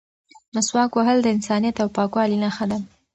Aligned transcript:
مسواک 0.55 0.91
وهل 0.95 1.17
د 1.23 1.27
انسانیت 1.35 1.75
او 1.83 1.89
پاکوالي 1.97 2.37
نښه 2.43 2.65
ده. 2.71 2.77